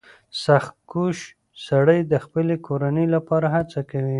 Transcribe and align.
•سختکوش 0.43 1.17
سړی 1.67 1.99
د 2.11 2.13
خپلې 2.25 2.55
کورنۍ 2.67 3.05
لپاره 3.15 3.47
هڅه 3.55 3.79
کوي. 3.89 4.09